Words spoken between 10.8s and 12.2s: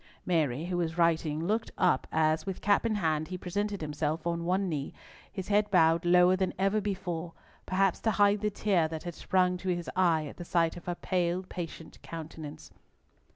her pale, patient